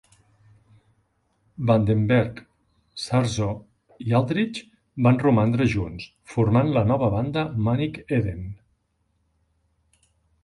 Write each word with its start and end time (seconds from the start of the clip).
Vandenberg, 1.71 2.39
Sarzo 3.01 3.49
i 4.05 4.15
Aldridge 4.19 4.63
van 5.07 5.21
romandre 5.25 5.67
junts, 5.75 6.07
formant 6.37 6.71
la 6.79 6.83
nova 6.93 7.11
banda 7.19 7.43
Manic 7.67 7.99
Eden. 8.21 8.41